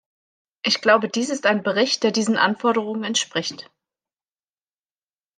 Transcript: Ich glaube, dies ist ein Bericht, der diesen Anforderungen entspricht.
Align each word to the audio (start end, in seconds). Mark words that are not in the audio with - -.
Ich 0.63 0.81
glaube, 0.81 1.09
dies 1.09 1.29
ist 1.29 1.45
ein 1.45 1.61
Bericht, 1.61 2.01
der 2.01 2.09
diesen 2.11 2.35
Anforderungen 2.35 3.03
entspricht. 3.03 3.69